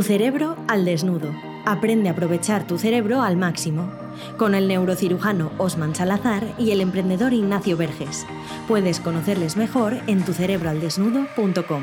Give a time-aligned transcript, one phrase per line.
[0.00, 1.30] Tu cerebro al desnudo.
[1.66, 3.92] Aprende a aprovechar tu cerebro al máximo.
[4.38, 8.26] Con el neurocirujano Osman Salazar y el emprendedor Ignacio Verges.
[8.66, 11.82] Puedes conocerles mejor en tucerebroaldesnudo.com.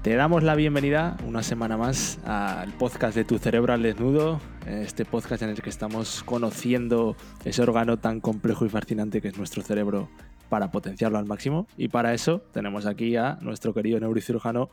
[0.00, 5.04] Te damos la bienvenida una semana más al podcast de Tu Cerebro al Desnudo, este
[5.04, 7.14] podcast en el que estamos conociendo
[7.44, 10.08] ese órgano tan complejo y fascinante que es nuestro cerebro
[10.52, 11.66] para potenciarlo al máximo.
[11.78, 14.68] Y para eso tenemos aquí a nuestro querido neurocirujano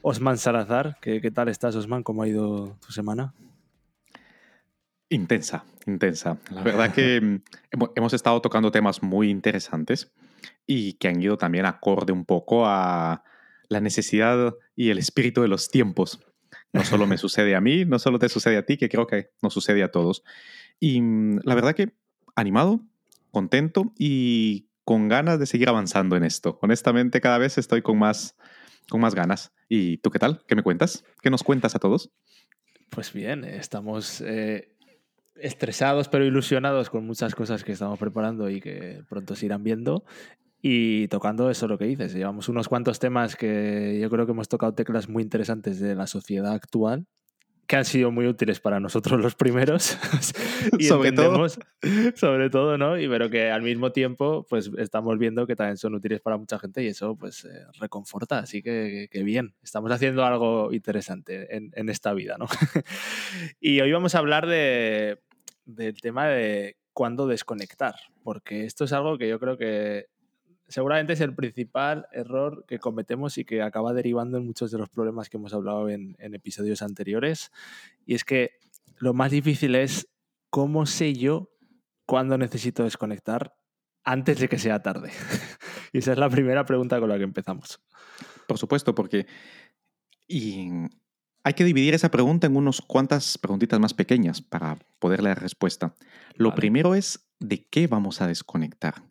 [0.00, 0.96] Osman Salazar.
[1.02, 2.02] ¿Qué, qué tal estás, Osman?
[2.02, 3.34] ¿Cómo ha ido tu semana?
[5.10, 6.38] Intensa, intensa.
[6.50, 7.42] La verdad que mm,
[7.94, 10.10] hemos estado tocando temas muy interesantes
[10.66, 13.22] y que han ido también acorde un poco a
[13.68, 16.20] la necesidad y el espíritu de los tiempos.
[16.72, 19.28] No solo me sucede a mí, no solo te sucede a ti, que creo que
[19.42, 20.24] nos sucede a todos.
[20.80, 21.92] Y mm, la verdad que
[22.34, 22.80] animado,
[23.30, 26.58] contento y con ganas de seguir avanzando en esto.
[26.62, 28.34] Honestamente, cada vez estoy con más,
[28.88, 29.52] con más ganas.
[29.68, 30.40] ¿Y tú qué tal?
[30.48, 31.04] ¿Qué me cuentas?
[31.20, 32.10] ¿Qué nos cuentas a todos?
[32.88, 34.74] Pues bien, estamos eh,
[35.36, 40.06] estresados pero ilusionados con muchas cosas que estamos preparando y que pronto se irán viendo.
[40.62, 44.48] Y tocando eso lo que dices, llevamos unos cuantos temas que yo creo que hemos
[44.48, 47.06] tocado teclas muy interesantes de la sociedad actual,
[47.68, 49.98] que han sido muy útiles para nosotros los primeros.
[50.78, 51.46] y sobre todo.
[52.14, 52.98] Sobre todo, ¿no?
[52.98, 56.58] Y pero que al mismo tiempo, pues estamos viendo que también son útiles para mucha
[56.58, 58.38] gente y eso, pues, eh, reconforta.
[58.38, 62.46] Así que, que, bien, estamos haciendo algo interesante en, en esta vida, ¿no?
[63.60, 65.20] y hoy vamos a hablar de,
[65.66, 70.06] del tema de cuándo desconectar, porque esto es algo que yo creo que
[70.68, 74.88] seguramente es el principal error que cometemos y que acaba derivando en muchos de los
[74.88, 77.50] problemas que hemos hablado en, episodios anteriores.
[78.06, 78.52] Y es que
[78.98, 80.08] lo más difícil es
[80.50, 81.50] cómo sé yo
[82.06, 83.54] cuándo necesito desconectar
[84.04, 85.10] antes de que sea tarde.
[85.92, 87.80] y esa es la primera pregunta con la que empezamos.
[88.46, 89.26] Por supuesto, porque
[90.26, 90.68] y
[91.42, 95.94] hay que dividir esa pregunta en unas cuantas preguntitas más pequeñas para poderle dar respuesta.
[96.34, 99.02] Lo primero es de qué vamos a desconectar.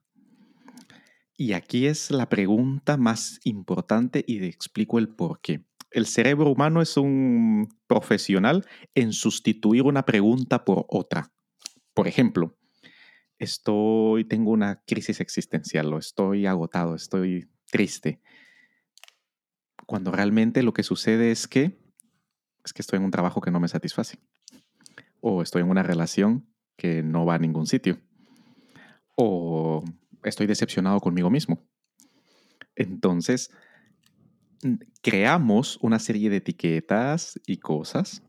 [1.40, 5.64] Y aquí es la pregunta más importante y te explico el por qué.
[5.92, 8.66] El cerebro humano es un profesional
[8.96, 11.32] en sustituir una pregunta por otra.
[11.94, 12.58] Por ejemplo,
[13.38, 18.20] estoy, tengo una crisis existencial o estoy agotado, estoy triste.
[19.86, 21.78] Cuando realmente lo que sucede es que
[22.66, 24.18] es que estoy en un trabajo que no me satisface.
[25.22, 28.02] O estoy en una relación que no va a ningún sitio.
[29.16, 29.86] O
[30.24, 31.68] estoy decepcionado conmigo mismo.
[32.76, 33.52] Entonces,
[35.02, 38.24] creamos una serie de etiquetas y cosas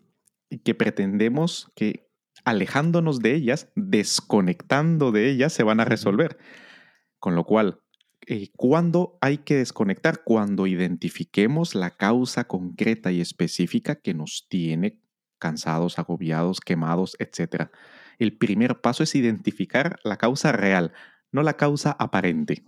[0.64, 2.08] que pretendemos que
[2.44, 6.38] alejándonos de ellas, desconectando de ellas, se van a resolver.
[7.18, 7.80] Con lo cual,
[8.26, 10.22] eh, ¿cuándo hay que desconectar?
[10.24, 15.00] Cuando identifiquemos la causa concreta y específica que nos tiene
[15.38, 17.70] cansados, agobiados, quemados, etc.
[18.18, 20.92] El primer paso es identificar la causa real,
[21.32, 22.64] no la causa aparente.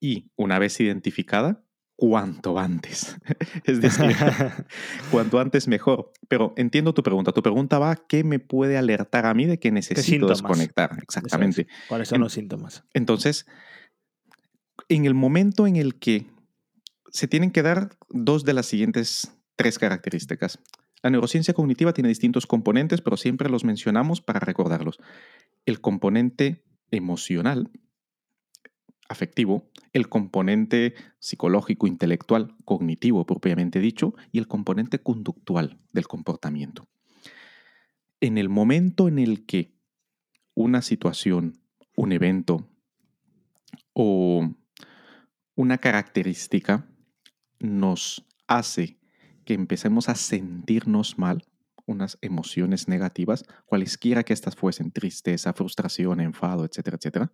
[0.00, 1.64] Y una vez identificada,
[1.96, 3.16] cuanto antes.
[3.64, 4.14] es decir,
[5.10, 6.12] cuanto antes mejor.
[6.28, 7.32] Pero entiendo tu pregunta.
[7.32, 10.96] Tu pregunta va, ¿qué me puede alertar a mí de que necesito desconectar?
[11.02, 11.66] Exactamente.
[11.88, 12.84] ¿Cuáles son los síntomas?
[12.94, 13.46] Entonces,
[14.88, 16.26] en el momento en el que
[17.10, 20.60] se tienen que dar dos de las siguientes tres características.
[21.02, 24.98] La neurociencia cognitiva tiene distintos componentes, pero siempre los mencionamos para recordarlos.
[25.66, 27.70] El componente emocional,
[29.08, 36.86] afectivo, el componente psicológico, intelectual, cognitivo propiamente dicho, y el componente conductual del comportamiento.
[38.20, 39.74] En el momento en el que
[40.54, 41.60] una situación,
[41.96, 42.68] un evento
[43.92, 44.54] o
[45.54, 46.88] una característica
[47.60, 48.98] nos hace
[49.44, 51.47] que empecemos a sentirnos mal,
[51.88, 57.32] unas emociones negativas, cualesquiera que estas fuesen, tristeza, frustración, enfado, etcétera, etcétera,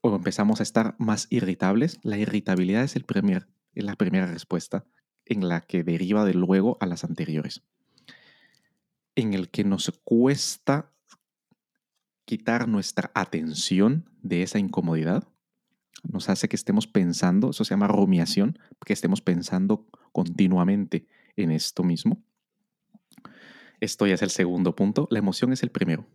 [0.00, 4.84] o empezamos a estar más irritables, la irritabilidad es, el primer, la primera respuesta
[5.24, 7.62] en la que deriva de luego a las anteriores.
[9.14, 10.92] En el que nos cuesta
[12.24, 15.28] quitar nuestra atención de esa incomodidad,
[16.02, 21.82] nos hace que estemos pensando, eso se llama rumiación, que estemos pensando continuamente en esto
[21.82, 22.22] mismo.
[23.80, 25.06] Esto ya es el segundo punto.
[25.10, 26.06] La emoción es el primero.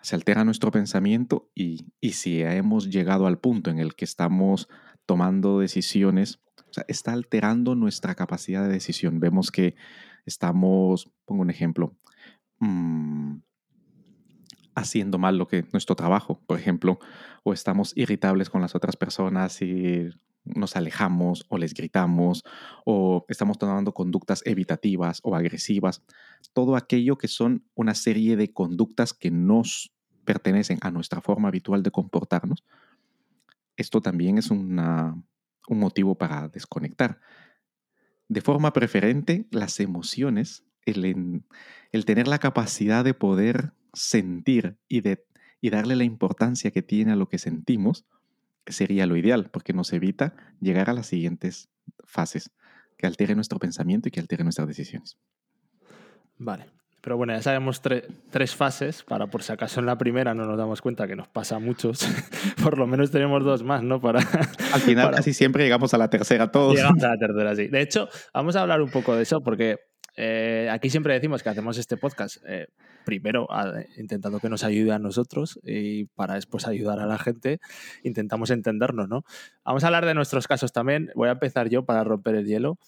[0.00, 4.68] Se altera nuestro pensamiento y, si hemos llegado al punto en el que estamos
[5.06, 6.40] tomando decisiones,
[6.88, 9.20] está alterando nuestra capacidad de decisión.
[9.20, 9.76] Vemos que
[10.26, 11.96] estamos, pongo un ejemplo,
[12.58, 13.36] mm,
[14.74, 16.98] haciendo mal lo que nuestro trabajo, por ejemplo,
[17.44, 20.08] o estamos irritables con las otras personas y
[20.44, 22.44] nos alejamos o les gritamos
[22.84, 26.02] o estamos tomando conductas evitativas o agresivas,
[26.52, 29.92] todo aquello que son una serie de conductas que nos
[30.24, 32.64] pertenecen a nuestra forma habitual de comportarnos,
[33.76, 35.20] esto también es una,
[35.68, 37.20] un motivo para desconectar.
[38.28, 41.44] De forma preferente, las emociones, el,
[41.92, 45.24] el tener la capacidad de poder sentir y, de,
[45.60, 48.06] y darle la importancia que tiene a lo que sentimos,
[48.66, 51.68] sería lo ideal, porque nos evita llegar a las siguientes
[52.04, 52.50] fases,
[52.96, 55.18] que altere nuestro pensamiento y que altere nuestras decisiones.
[56.38, 56.66] Vale.
[57.02, 60.56] Pero bueno, ya sabemos tres fases, para por si acaso en la primera no nos
[60.56, 62.06] damos cuenta que nos pasa a muchos,
[62.62, 64.00] por lo menos tenemos dos más, ¿no?
[64.00, 64.20] Para,
[64.72, 66.76] Al final casi siempre llegamos a la tercera todos.
[66.76, 67.66] Llegamos a la tercera, sí.
[67.66, 69.80] De hecho, vamos a hablar un poco de eso porque
[70.16, 72.66] eh, aquí siempre decimos que hacemos este podcast eh,
[73.04, 73.48] primero
[73.96, 77.60] intentando que nos ayude a nosotros y para después ayudar a la gente,
[78.02, 79.24] intentamos entendernos, ¿no?
[79.64, 81.10] Vamos a hablar de nuestros casos también.
[81.14, 82.78] Voy a empezar yo para romper el hielo,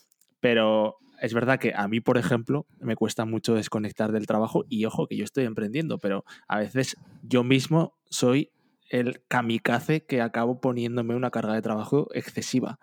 [0.41, 4.85] pero es verdad que a mí, por ejemplo, me cuesta mucho desconectar del trabajo y
[4.85, 8.51] ojo que yo estoy emprendiendo, pero a veces yo mismo soy
[8.91, 12.79] el kamikaze que acabo poniéndome una carga de trabajo excesiva.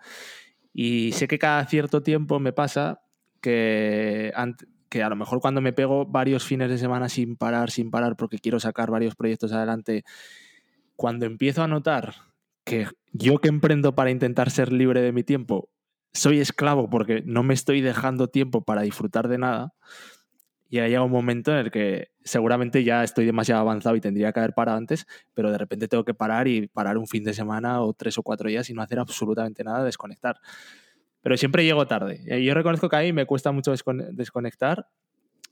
[0.74, 3.01] Y sé que cada cierto tiempo me pasa
[3.42, 8.16] que, a lo mejor cuando me pego varios fines de semana sin parar, sin parar,
[8.16, 10.04] porque quiero sacar varios proyectos adelante,
[10.96, 12.14] cuando empiezo a notar
[12.64, 15.68] que yo que emprendo para intentar ser libre de mi tiempo,
[16.14, 19.74] soy esclavo porque no me estoy dejando tiempo para disfrutar de nada,
[20.72, 24.32] y ahí llega un momento en el que seguramente ya estoy demasiado avanzado y tendría
[24.32, 27.34] que haber parado antes, pero de repente tengo que parar y parar un fin de
[27.34, 30.40] semana o tres o cuatro días y no hacer absolutamente nada, desconectar
[31.22, 32.20] pero siempre llego tarde.
[32.26, 33.72] Y yo reconozco que a mí me cuesta mucho
[34.12, 34.88] desconectar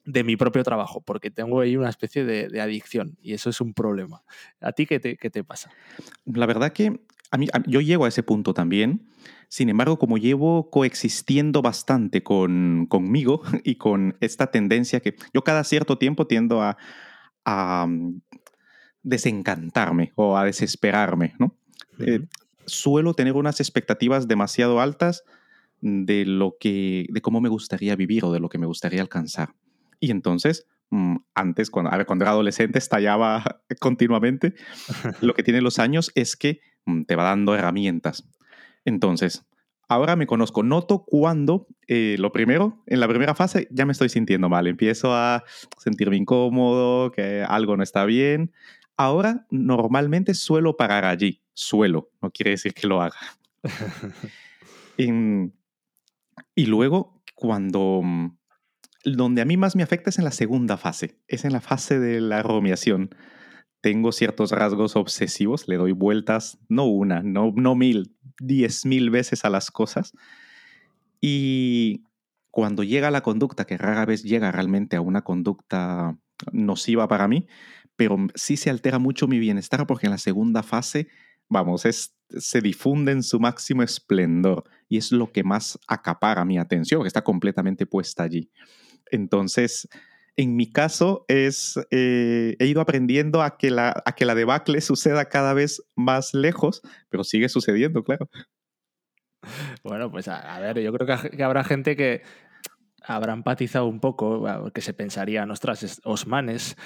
[0.05, 3.73] de mi propio trabajo, porque tengo ahí una especie de, adicción y eso es un
[3.73, 4.23] problema.
[4.61, 5.71] ¿A ti qué te, qué te pasa?
[6.25, 7.01] La verdad que
[7.31, 9.07] a mí, yo llego a ese punto también.
[9.49, 15.65] Sin embargo, como llevo coexistiendo bastante con, conmigo y con esta tendencia que yo cada
[15.65, 16.77] cierto tiempo tiendo a,
[17.45, 18.21] a mm,
[19.03, 21.57] desencantarme o a desesperarme, ¿no?
[21.99, 22.27] Eh,
[22.67, 25.25] suelo tener unas expectativas demasiado altas
[25.81, 29.55] de lo que, de cómo me gustaría vivir o de lo que me gustaría alcanzar.
[29.99, 34.55] Y entonces, mm, antes, cuando, cuando era adolescente, estallaba continuamente.
[35.21, 38.29] lo que tiene los años es que mm, te va dando herramientas.
[38.85, 39.47] Entonces,
[39.89, 44.09] ahora me conozco, noto cuando, eh, lo primero, en la primera fase ya me estoy
[44.09, 45.45] sintiendo mal, empiezo a
[45.79, 48.53] sentirme incómodo, que algo no está bien.
[48.97, 53.17] Ahora normalmente suelo parar allí, suelo, no quiere decir que lo haga.
[54.97, 55.53] en,
[56.55, 58.01] y luego, cuando...
[58.03, 58.37] Mm,
[59.05, 61.99] donde a mí más me afecta es en la segunda fase, es en la fase
[61.99, 63.15] de la rumiación.
[63.81, 69.45] Tengo ciertos rasgos obsesivos, le doy vueltas, no una, no, no mil, diez mil veces
[69.47, 70.13] a las cosas.
[71.21, 72.05] Y
[72.51, 76.19] cuando llega la conducta, que rara vez llega realmente a una conducta
[76.53, 77.47] nociva para mí,
[77.97, 81.09] pero sí se altera mucho mi bienestar porque en la segunda fase
[81.51, 86.57] vamos, es, se difunde en su máximo esplendor y es lo que más acapara mi
[86.57, 88.51] atención, que está completamente puesta allí.
[89.11, 89.89] Entonces,
[90.37, 94.81] en mi caso, es, eh, he ido aprendiendo a que, la, a que la debacle
[94.81, 96.81] suceda cada vez más lejos,
[97.11, 98.31] pero sigue sucediendo, claro.
[99.83, 102.23] Bueno, pues a, a ver, yo creo que habrá gente que
[103.03, 106.77] habrá empatizado un poco, porque se pensaría, ostras, Osman es,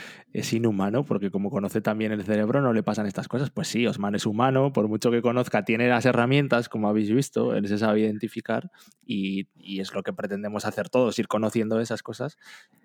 [0.53, 3.51] inhumano, porque como conoce también el cerebro no le pasan estas cosas.
[3.51, 7.55] Pues sí, Osman es humano, por mucho que conozca, tiene las herramientas, como habéis visto,
[7.55, 8.71] él se sabe identificar
[9.05, 12.39] y, y es lo que pretendemos hacer todos, ir conociendo esas cosas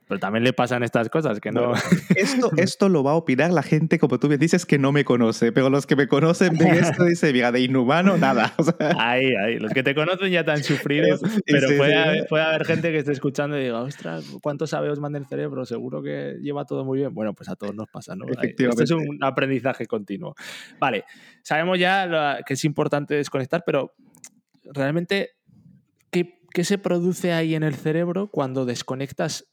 [0.10, 1.72] pero también le pasan estas cosas que no.
[2.16, 5.06] Esto, esto lo va a opinar la gente, como tú bien dices, que no me
[5.06, 5.52] conoce.
[5.52, 8.52] Pero los que me conocen de esto dicen, mira, de inhumano, nada.
[8.98, 9.60] Ahí, ahí.
[9.60, 11.20] Los que te conocen ya te han sufrido.
[11.46, 15.64] pero puede, haber, gente que esté escuchando y diga, ostras, ¿cuánto sabe Osman del cerebro?
[15.64, 17.14] Seguro que lleva todo muy bien.
[17.14, 18.26] Bueno, pues a todos nos pasa, ¿no?
[18.28, 20.34] Esto es un aprendizaje continuo.
[20.80, 21.06] Vale,
[21.44, 23.94] sabemos ya que es importante desconectar, pero
[24.74, 25.36] realmente,
[26.10, 29.46] ¿qué, ¿qué se produce ahí en el cerebro cuando desconectas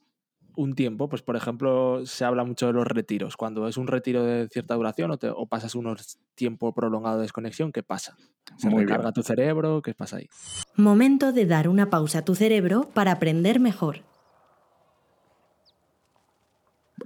[0.57, 3.37] un tiempo, pues por ejemplo, se habla mucho de los retiros.
[3.37, 7.83] Cuando es un retiro de cierta duración o, pasas unos tiempo prolongado de desconexión, ¿qué
[7.83, 8.17] pasa?
[8.57, 9.83] ¿Se recarga tu cerebro?
[9.83, 10.27] ¿Qué pasa ahí?
[10.75, 14.03] Momento de dar una pausa a tu cerebro para aprender mejor.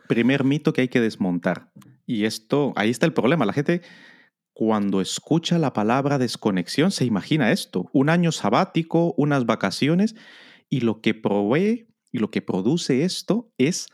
[0.07, 1.71] Primer mito que hay que desmontar.
[2.05, 3.45] Y esto, ahí está el problema.
[3.45, 3.81] La gente
[4.53, 10.15] cuando escucha la palabra desconexión se imagina esto, un año sabático, unas vacaciones,
[10.69, 13.87] y lo que provee y lo que produce esto es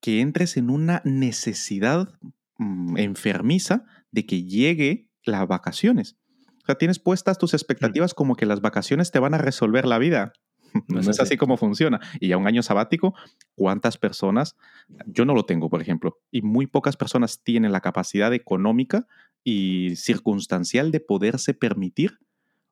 [0.00, 2.14] que entres en una necesidad
[2.58, 6.16] mm, enfermiza de que llegue las vacaciones.
[6.62, 9.98] O sea, tienes puestas tus expectativas como que las vacaciones te van a resolver la
[9.98, 10.32] vida.
[10.86, 11.98] No, es así como funciona.
[12.20, 13.12] Y ya un año sabático,
[13.56, 14.56] ¿cuántas personas?
[15.04, 19.08] Yo no lo tengo, por ejemplo, y muy pocas personas tienen la capacidad económica
[19.42, 22.20] y circunstancial de poderse permitir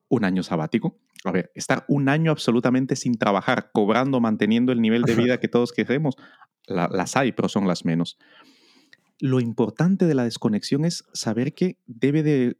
[0.07, 0.97] un año sabático.
[1.25, 5.49] A ver, estar un año absolutamente sin trabajar, cobrando, manteniendo el nivel de vida que
[5.49, 6.15] todos queremos,
[6.67, 8.17] las hay, pero son las menos.
[9.19, 12.57] Lo importante de la desconexión es saber que debe de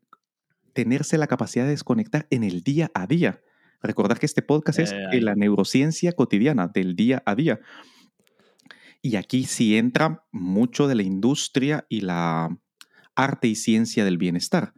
[0.74, 3.42] tenerse la capacidad de desconectar en el día a día.
[3.82, 7.62] Recordar que este podcast es en la neurociencia cotidiana, del día a día.
[9.02, 12.58] Y aquí sí entra mucho de la industria y la
[13.16, 14.74] arte y ciencia del bienestar.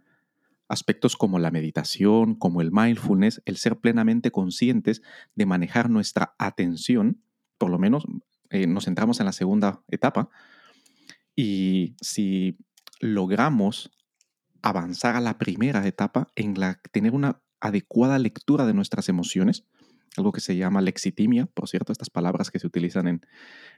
[0.72, 5.02] Aspectos como la meditación, como el mindfulness, el ser plenamente conscientes
[5.36, 7.22] de manejar nuestra atención,
[7.58, 8.06] por lo menos
[8.50, 10.30] eh, nos centramos en la segunda etapa,
[11.36, 12.58] y si
[13.02, 13.92] logramos
[14.62, 19.66] avanzar a la primera etapa en la tener una adecuada lectura de nuestras emociones,
[20.18, 23.22] algo que se llama lexitimia, por cierto, estas palabras que se utilizan en,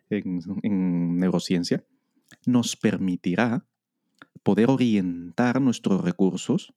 [0.10, 1.84] en, neurociencia,
[2.46, 3.66] nos permitirá
[4.42, 6.74] poder orientar nuestros recursos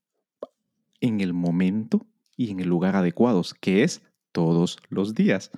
[1.01, 5.51] en el momento y en el lugar adecuados, que es todos los días.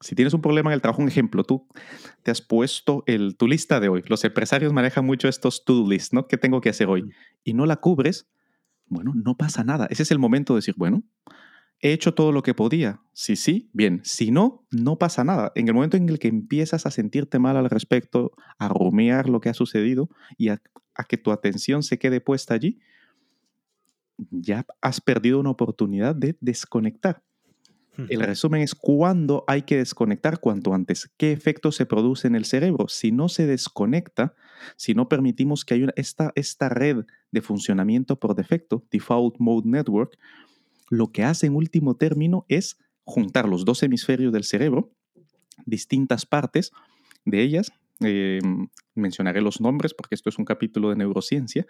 [0.00, 1.66] Si tienes un problema en el trabajo, un ejemplo, tú
[2.22, 4.02] te has puesto el, tu lista de hoy.
[4.06, 6.26] Los empresarios manejan mucho estos to-do lists, ¿no?
[6.26, 7.10] ¿Qué tengo que hacer hoy?
[7.42, 8.28] Y no la cubres,
[8.86, 9.86] bueno, no pasa nada.
[9.90, 11.02] Ese es el momento de decir, bueno,
[11.80, 13.00] he hecho todo lo que podía.
[13.12, 14.00] Si sí, bien.
[14.04, 15.52] Si no, no pasa nada.
[15.54, 19.40] En el momento en el que empiezas a sentirte mal al respecto, a rumiar lo
[19.40, 20.60] que ha sucedido y a,
[20.94, 22.78] a que tu atención se quede puesta allí,
[24.30, 27.22] ya has perdido una oportunidad de desconectar.
[27.96, 31.08] El resumen es cuándo hay que desconectar cuanto antes.
[31.16, 32.88] ¿Qué efecto se produce en el cerebro?
[32.88, 34.34] Si no se desconecta,
[34.76, 40.18] si no permitimos que haya esta, esta red de funcionamiento por defecto, Default Mode Network,
[40.90, 44.90] lo que hace en último término es juntar los dos hemisferios del cerebro,
[45.64, 46.72] distintas partes
[47.24, 47.72] de ellas.
[48.04, 48.40] Eh,
[48.94, 51.66] mencionaré los nombres porque esto es un capítulo de neurociencia.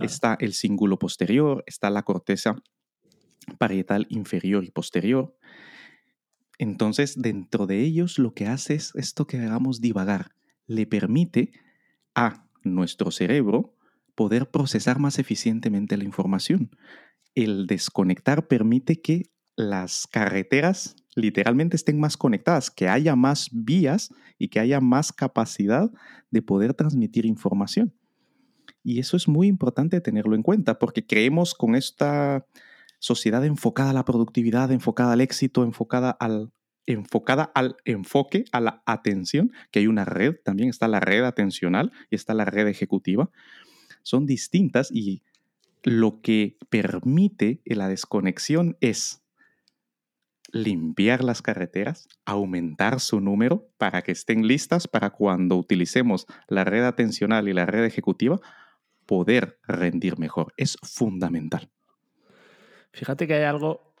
[0.00, 2.56] Está el cíngulo posterior, está la corteza
[3.58, 5.36] parietal inferior y posterior.
[6.58, 10.34] Entonces, dentro de ellos lo que hace es esto que hagamos divagar.
[10.66, 11.52] Le permite
[12.14, 13.76] a nuestro cerebro
[14.14, 16.70] poder procesar más eficientemente la información.
[17.34, 24.48] El desconectar permite que las carreteras literalmente estén más conectadas, que haya más vías y
[24.48, 25.90] que haya más capacidad
[26.30, 27.92] de poder transmitir información.
[28.82, 32.46] Y eso es muy importante tenerlo en cuenta porque creemos con esta
[32.98, 36.52] sociedad enfocada a la productividad, enfocada al éxito, enfocada al,
[36.86, 41.92] enfocada al enfoque, a la atención, que hay una red, también está la red atencional
[42.10, 43.30] y está la red ejecutiva.
[44.02, 45.22] Son distintas y
[45.82, 49.23] lo que permite la desconexión es
[50.54, 56.84] limpiar las carreteras, aumentar su número para que estén listas para cuando utilicemos la red
[56.84, 58.38] atencional y la red ejecutiva,
[59.04, 60.54] poder rendir mejor.
[60.56, 61.68] Es fundamental.
[62.92, 63.94] Fíjate que hay algo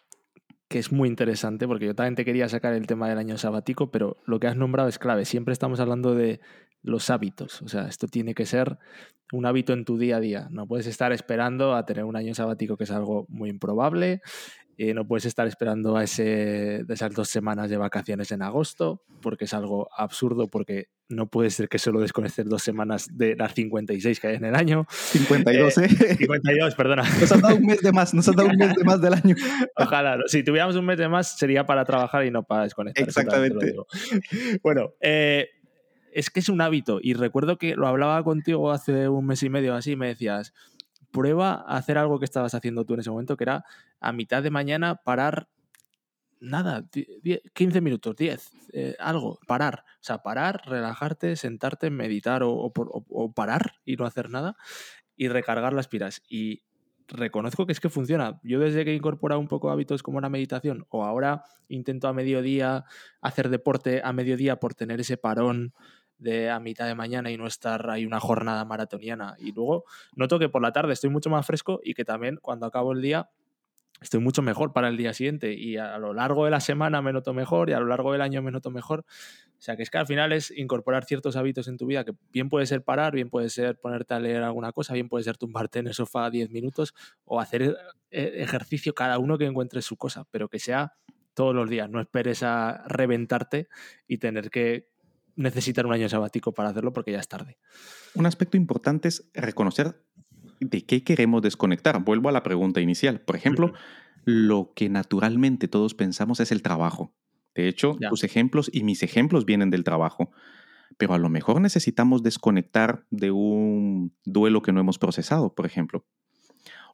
[0.68, 3.90] que es muy interesante, porque yo también te quería sacar el tema del año sabático,
[3.90, 5.24] pero lo que has nombrado es clave.
[5.24, 6.40] Siempre estamos hablando de
[6.82, 7.62] los hábitos.
[7.62, 8.78] O sea, esto tiene que ser
[9.32, 10.48] un hábito en tu día a día.
[10.50, 14.20] No puedes estar esperando a tener un año sabático que es algo muy improbable
[14.76, 19.44] eh, no puedes estar esperando a ese, esas dos semanas de vacaciones en agosto, porque
[19.44, 24.20] es algo absurdo, porque no puede ser que solo desconectes dos semanas de las 56
[24.20, 24.86] que hay en el año.
[24.88, 25.88] 52, ¿eh?
[26.16, 26.76] 52, ¿eh?
[26.76, 27.02] perdona.
[27.20, 29.14] Nos han dado un mes de más, nos han dado un mes de más del
[29.14, 29.34] año.
[29.76, 33.04] Ojalá, si tuviéramos un mes de más sería para trabajar y no para desconectar.
[33.04, 33.74] Exactamente.
[34.62, 35.48] Bueno, eh,
[36.12, 39.50] es que es un hábito y recuerdo que lo hablaba contigo hace un mes y
[39.50, 40.54] medio así, me decías,
[41.14, 43.64] prueba a hacer algo que estabas haciendo tú en ese momento, que era
[44.00, 45.48] a mitad de mañana parar
[46.40, 46.84] nada,
[47.54, 49.84] 15 minutos, 10, eh, algo, parar.
[50.00, 52.72] O sea, parar, relajarte, sentarte, meditar o,
[53.32, 54.56] parar y no hacer nada
[55.16, 56.20] y recargar las pilas.
[56.28, 56.64] Y
[57.06, 58.40] reconozco que es que funciona.
[58.42, 62.12] Yo desde que he incorporado un poco hábitos como la meditación o ahora intento a
[62.12, 62.84] mediodía
[63.20, 65.72] hacer deporte a mediodía por tener ese parón
[66.50, 69.36] a mitad de mañana y no estar ahí una jornada maratoniana.
[69.38, 72.66] Y luego noto que por la tarde estoy mucho más fresco y que también cuando
[72.66, 73.30] acabo el día
[74.00, 77.12] estoy mucho mejor para el día siguiente y a lo largo de la semana me
[77.12, 79.00] noto mejor y a lo largo del año me noto mejor.
[79.00, 82.12] O sea, que es que al final es incorporar ciertos hábitos en tu vida que
[82.32, 85.38] bien puede ser parar, bien puede ser ponerte a leer alguna cosa, bien puede ser
[85.38, 87.76] tumbarte en el sofá 10 minutos o hacer
[88.10, 90.94] eh, ejercicio cada uno que encuentre su cosa, pero que sea
[91.32, 93.68] todos los días, no esperes a reventarte
[94.06, 94.88] y tener que
[95.36, 97.58] necesitar un año sabático para hacerlo porque ya es tarde.
[98.14, 100.00] Un aspecto importante es reconocer
[100.60, 102.02] de qué queremos desconectar.
[102.04, 103.20] Vuelvo a la pregunta inicial.
[103.20, 103.72] Por ejemplo,
[104.24, 107.14] lo que naturalmente todos pensamos es el trabajo.
[107.54, 110.30] De hecho, tus ejemplos y mis ejemplos vienen del trabajo.
[110.96, 116.06] Pero a lo mejor necesitamos desconectar de un duelo que no hemos procesado, por ejemplo.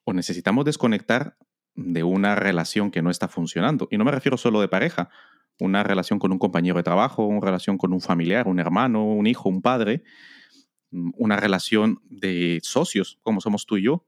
[0.04, 1.36] O necesitamos desconectar
[1.74, 3.88] de una relación que no está funcionando.
[3.90, 5.10] Y no me refiero solo de pareja,
[5.60, 9.26] una relación con un compañero de trabajo, una relación con un familiar, un hermano, un
[9.26, 10.02] hijo, un padre,
[10.90, 14.06] mm, una relación de socios, como somos tú y yo.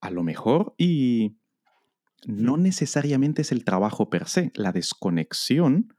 [0.00, 1.36] A lo mejor, y
[2.26, 5.94] no necesariamente es el trabajo per se, la desconexión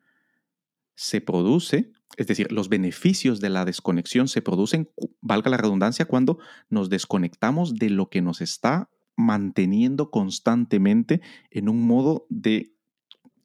[0.95, 4.89] se produce, es decir, los beneficios de la desconexión se producen,
[5.21, 11.85] valga la redundancia, cuando nos desconectamos de lo que nos está manteniendo constantemente en un
[11.85, 12.73] modo de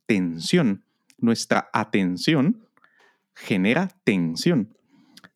[0.07, 0.85] tensión.
[1.23, 2.67] Nuestra atención
[3.35, 4.77] genera tensión.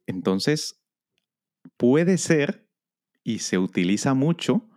[0.06, 0.82] Entonces,
[1.76, 2.68] puede ser,
[3.22, 4.68] y se utiliza mucho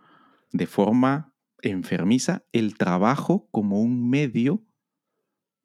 [0.52, 4.62] de forma enfermiza, el trabajo como un medio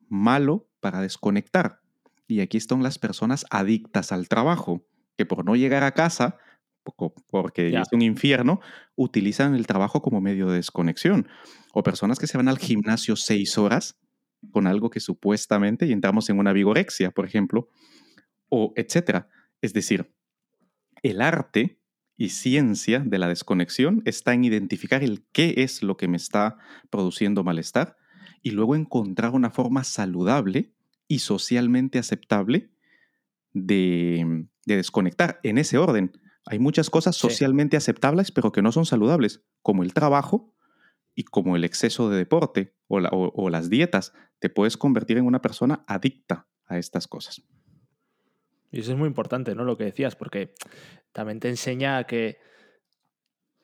[0.10, 1.80] malo para desconectar.
[2.28, 4.86] Y aquí están las personas adictas al trabajo,
[5.16, 6.38] que por no llegar a casa
[7.30, 8.62] porque es un infierno,
[8.96, 11.28] utilizan el trabajo como medio de desconexión.
[11.74, 13.96] O personas que se van al gimnasio seis horas
[14.52, 17.70] con algo que supuestamente, y entramos en una vigorexia, por ejemplo,
[18.50, 19.30] o etcétera.
[19.62, 20.14] Es decir,
[21.04, 21.80] el arte
[22.18, 26.58] y ciencia de la desconexión está en identificar el qué es lo que me está
[26.90, 27.98] produciendo malestar
[28.42, 30.74] y luego encontrar una forma saludable
[31.08, 32.72] y socialmente aceptable
[33.54, 36.12] de, de desconectar en ese orden
[36.46, 40.54] hay muchas cosas socialmente aceptables, pero que no son saludables, como el trabajo
[41.16, 44.14] y como el exceso de deporte o, las dietas.
[44.40, 47.42] Te puedes convertir en una persona adicta a estas cosas.
[48.72, 49.64] Y eso es muy importante, ¿no?
[49.64, 50.54] Lo que decías, porque
[51.12, 52.40] también te enseña que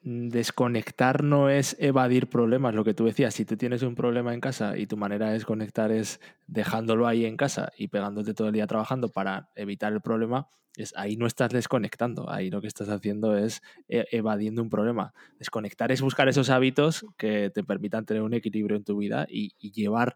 [0.03, 4.41] desconectar no es evadir problemas, lo que tú decías, si tú tienes un problema en
[4.41, 8.53] casa y tu manera de desconectar es dejándolo ahí en casa y pegándote todo el
[8.53, 12.89] día trabajando para evitar el problema, es ahí no estás desconectando, ahí lo que estás
[12.89, 15.13] haciendo es e, evadiendo un problema.
[15.37, 19.53] Desconectar es buscar esos hábitos que te permitan tener un equilibrio en tu vida y,
[19.59, 20.15] y llevar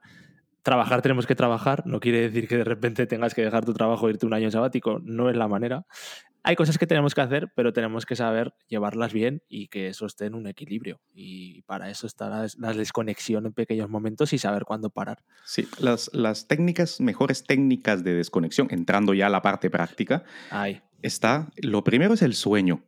[0.63, 4.07] trabajar tenemos que trabajar, no quiere decir que de repente tengas que dejar tu trabajo
[4.07, 5.85] e irte un año sabático, no es la manera.
[6.47, 10.05] Hay cosas que tenemos que hacer, pero tenemos que saber llevarlas bien y que eso
[10.05, 11.01] esté en un equilibrio.
[11.11, 15.23] Y para eso está la, desconexión en pequeños momentos y saber cuándo parar.
[15.43, 20.23] Sí, las, las técnicas, mejores técnicas de desconexión, entrando ya a la parte práctica,
[21.01, 22.83] está, lo primero es el sueño.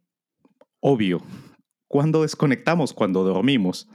[0.80, 1.24] Obvio,
[1.88, 3.90] cuando desconectamos, cuando dormimos.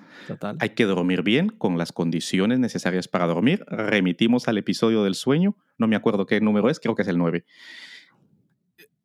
[0.59, 3.65] Hay que dormir bien con las condiciones necesarias para dormir.
[3.69, 5.57] Remitimos al episodio del sueño.
[5.79, 7.45] No me acuerdo qué número es, creo que es el 9.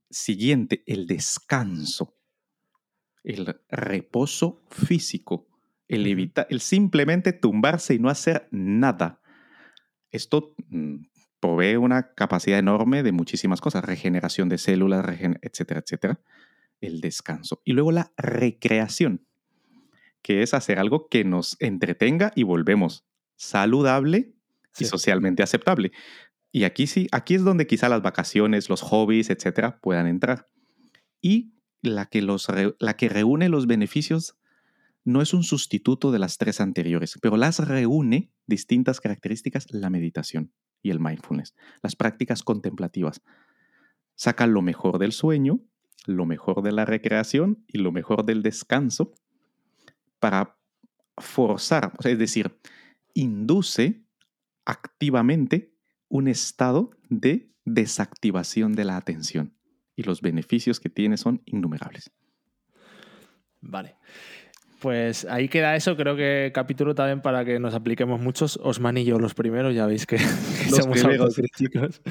[0.10, 2.18] Siguiente, el descanso.
[3.24, 5.48] El reposo físico.
[5.88, 9.22] El, evita, el simplemente tumbarse y no hacer nada.
[10.12, 11.06] Esto mm,
[11.40, 13.86] provee una capacidad enorme de muchísimas cosas.
[13.86, 15.06] Regeneración de células,
[15.42, 16.20] etcétera, etcétera
[16.82, 17.62] el descanso.
[17.64, 19.26] Y luego la recreación,
[20.22, 24.34] que es hacer algo que nos entretenga y volvemos saludable
[24.80, 25.92] y socialmente aceptable.
[26.52, 30.48] Y aquí sí, aquí es donde quizá las vacaciones, los hobbies, etcétera, puedan entrar.
[31.22, 32.48] Y la que, los,
[32.80, 34.38] la que reúne los beneficios
[35.04, 40.52] no es un sustituto de las tres anteriores, pero las reúne distintas características la meditación
[40.82, 43.22] y el mindfulness, las prácticas contemplativas.
[44.16, 45.62] Sacan lo mejor del sueño,
[46.06, 49.14] lo mejor de la recreación y lo mejor del descanso
[50.20, 50.58] para
[51.18, 52.60] forzar, es decir,
[53.14, 54.04] induce
[54.66, 55.74] activamente
[56.10, 59.54] un estado de desactivación de la atención.
[59.96, 62.12] Y los beneficios que tiene son innumerables.
[63.62, 63.96] Vale.
[64.80, 68.60] Pues ahí queda eso, creo que capítulo también para que nos apliquemos muchos.
[68.62, 70.20] Osman y yo los primeros, ya veis que,
[70.70, 72.02] somos autocríticos.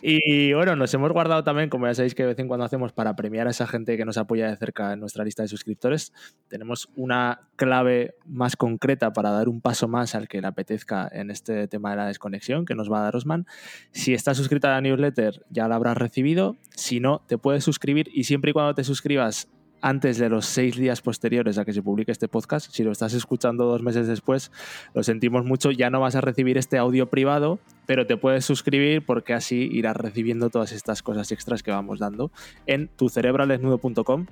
[0.00, 2.92] Y bueno, nos hemos guardado también, como ya sabéis que de vez en cuando hacemos
[2.92, 6.12] para premiar a esa gente que nos apoya de cerca en nuestra lista de suscriptores,
[6.48, 11.30] tenemos una clave más concreta para dar un paso más al que le apetezca en
[11.30, 13.46] este tema de la desconexión que nos va a dar Osman.
[13.92, 18.08] Si estás suscrita a la newsletter ya la habrás recibido, si no, te puedes suscribir
[18.12, 19.48] y siempre y cuando te suscribas
[19.82, 22.70] antes de los seis días posteriores a que se publique este podcast.
[22.70, 24.50] Si lo estás escuchando dos meses después,
[24.94, 29.04] lo sentimos mucho, ya no vas a recibir este audio privado, pero te puedes suscribir
[29.04, 32.30] porque así irás recibiendo todas estas cosas extras que vamos dando
[32.66, 34.26] en tucerebralesnudo.com.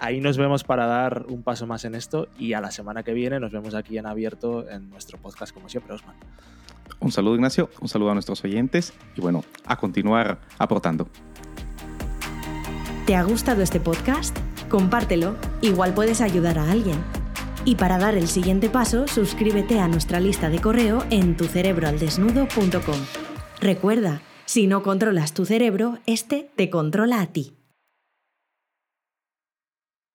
[0.00, 3.12] Ahí nos vemos para dar un paso más en esto y a la semana que
[3.12, 6.16] viene nos vemos aquí en abierto en nuestro podcast como siempre, Osman.
[6.98, 11.08] Un saludo Ignacio, un saludo a nuestros oyentes y bueno, a continuar aportando.
[13.06, 14.36] ¿Te ha gustado este podcast?
[14.70, 16.96] Compártelo, igual puedes ayudar a alguien.
[17.66, 23.00] Y para dar el siguiente paso, suscríbete a nuestra lista de correo en tucerebroaldesnudo.com.
[23.60, 27.59] Recuerda, si no controlas tu cerebro, este te controla a ti.